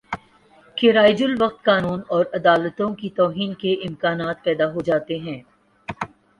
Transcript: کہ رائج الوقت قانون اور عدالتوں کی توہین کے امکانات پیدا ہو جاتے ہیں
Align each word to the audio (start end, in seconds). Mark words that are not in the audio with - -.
کہ 0.77 0.91
رائج 0.91 1.21
الوقت 1.23 1.63
قانون 1.65 2.01
اور 2.07 2.25
عدالتوں 2.33 2.89
کی 2.95 3.09
توہین 3.15 3.53
کے 3.61 3.73
امکانات 3.87 4.43
پیدا 4.43 4.71
ہو 4.73 4.81
جاتے 4.81 5.19
ہیں 5.19 5.41